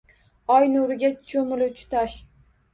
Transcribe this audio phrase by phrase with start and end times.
[0.55, 2.19] Oy nuriga cho’miluvchi tosh.